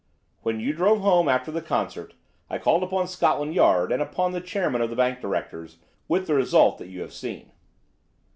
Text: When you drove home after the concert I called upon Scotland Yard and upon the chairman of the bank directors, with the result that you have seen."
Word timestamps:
When 0.41 0.59
you 0.59 0.73
drove 0.73 1.01
home 1.01 1.29
after 1.29 1.51
the 1.51 1.61
concert 1.61 2.15
I 2.49 2.57
called 2.57 2.81
upon 2.81 3.07
Scotland 3.07 3.53
Yard 3.53 3.91
and 3.91 4.01
upon 4.01 4.31
the 4.31 4.41
chairman 4.41 4.81
of 4.81 4.89
the 4.89 4.95
bank 4.95 5.21
directors, 5.21 5.77
with 6.07 6.25
the 6.25 6.33
result 6.33 6.79
that 6.79 6.87
you 6.89 7.01
have 7.01 7.13
seen." 7.13 7.51